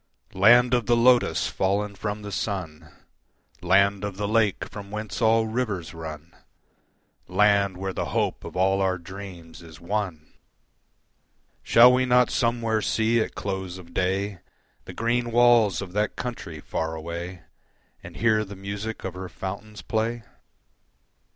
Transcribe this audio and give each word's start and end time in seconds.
Land 0.33 0.73
of 0.73 0.87
the 0.87 0.95
Lotus 0.97 1.45
fallen 1.45 1.93
from 1.93 2.23
the 2.23 2.31
sun, 2.31 2.91
Land 3.61 4.03
of 4.03 4.17
the 4.17 4.27
Lake 4.27 4.65
from 4.67 4.89
whence 4.89 5.21
all 5.21 5.45
rivers 5.45 5.93
run, 5.93 6.35
Land 7.27 7.77
where 7.77 7.93
the 7.93 8.05
hope 8.05 8.43
of 8.43 8.55
all 8.55 8.81
our 8.81 8.97
dreams 8.97 9.61
is 9.61 9.79
won! 9.79 10.33
Shall 11.61 11.93
we 11.93 12.07
not 12.07 12.31
somewhere 12.31 12.81
see 12.81 13.19
at 13.21 13.35
close 13.35 13.77
of 13.77 13.93
day 13.93 14.39
The 14.85 14.93
green 14.93 15.29
walls 15.31 15.83
of 15.83 15.93
that 15.93 16.15
country 16.15 16.59
far 16.59 16.95
away, 16.95 17.43
And 18.01 18.17
hear 18.17 18.43
the 18.43 18.55
music 18.55 19.03
of 19.03 19.13
her 19.13 19.29
fountains 19.29 19.83
play? 19.83 20.23